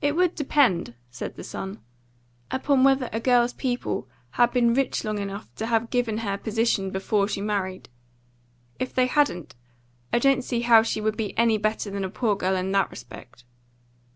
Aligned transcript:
"It 0.00 0.14
would 0.14 0.36
depend," 0.36 0.94
said 1.10 1.34
the 1.34 1.42
son, 1.42 1.80
"upon 2.52 2.84
whether 2.84 3.10
a 3.12 3.18
girl's 3.18 3.52
people 3.52 4.08
had 4.38 4.52
been 4.52 4.74
rich 4.74 5.02
long 5.02 5.18
enough 5.18 5.52
to 5.56 5.66
have 5.66 5.90
given 5.90 6.18
her 6.18 6.38
position 6.38 6.92
before 6.92 7.26
she 7.26 7.40
married. 7.40 7.88
If 8.78 8.94
they 8.94 9.08
hadn't, 9.08 9.56
I 10.12 10.20
don't 10.20 10.44
see 10.44 10.60
how 10.60 10.84
she 10.84 11.00
would 11.00 11.16
be 11.16 11.36
any 11.36 11.58
better 11.58 11.90
than 11.90 12.04
a 12.04 12.10
poor 12.10 12.36
girl 12.36 12.54
in 12.54 12.70
that 12.70 12.92
respect." 12.92 13.42